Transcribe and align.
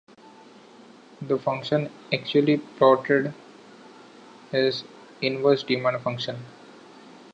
The 1.21 1.37
function 1.37 1.91
actually 2.11 2.57
plotted 2.57 3.35
is 4.51 4.81
the 5.19 5.27
inverse 5.27 5.61
demand 5.61 6.01
function. 6.01 6.37